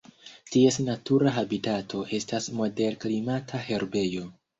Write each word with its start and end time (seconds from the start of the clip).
Ties 0.53 0.77
natura 0.85 1.33
habitato 1.35 2.01
estas 2.19 2.47
moderklimata 2.61 3.61
herbejo. 3.67 4.25